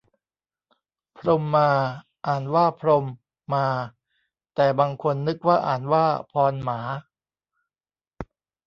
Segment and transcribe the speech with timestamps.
[1.17, 1.69] พรหมา
[2.27, 3.05] อ่านว่าพรม
[3.53, 3.65] มา
[4.55, 6.79] แต่บางคนนึกว่าอ่านว่าพอน หมา